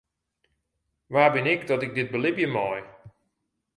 Wa 1.13 1.25
bin 1.33 1.45
ik 1.45 1.61
dat 1.67 1.81
ik 1.85 1.93
dit 1.97 2.11
belibje 2.13 2.47
mei? 2.55 2.81